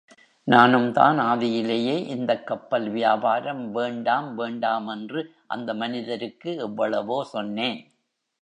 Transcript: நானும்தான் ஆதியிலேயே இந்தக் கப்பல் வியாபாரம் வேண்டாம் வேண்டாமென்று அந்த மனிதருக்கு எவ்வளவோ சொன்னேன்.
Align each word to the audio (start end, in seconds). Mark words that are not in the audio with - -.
நானும்தான் 0.47 1.19
ஆதியிலேயே 1.23 2.05
இந்தக் 2.07 2.47
கப்பல் 2.47 2.89
வியாபாரம் 2.89 3.71
வேண்டாம் 3.71 4.39
வேண்டாமென்று 4.39 5.23
அந்த 5.47 5.73
மனிதருக்கு 5.73 6.55
எவ்வளவோ 6.57 7.23
சொன்னேன். 7.23 7.79